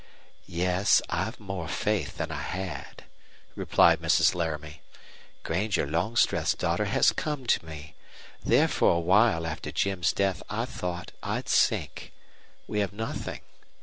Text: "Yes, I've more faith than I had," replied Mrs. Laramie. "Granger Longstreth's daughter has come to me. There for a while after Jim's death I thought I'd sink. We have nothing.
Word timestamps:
"Yes, 0.47 0.99
I've 1.09 1.39
more 1.39 1.67
faith 1.67 2.17
than 2.17 2.31
I 2.31 2.41
had," 2.41 3.03
replied 3.53 3.99
Mrs. 3.99 4.33
Laramie. 4.33 4.81
"Granger 5.43 5.85
Longstreth's 5.85 6.55
daughter 6.55 6.85
has 6.85 7.11
come 7.11 7.45
to 7.45 7.63
me. 7.63 7.93
There 8.43 8.67
for 8.67 8.95
a 8.95 8.99
while 8.99 9.45
after 9.45 9.71
Jim's 9.71 10.11
death 10.11 10.41
I 10.49 10.65
thought 10.65 11.11
I'd 11.21 11.47
sink. 11.47 12.11
We 12.67 12.79
have 12.79 12.93
nothing. 12.93 13.41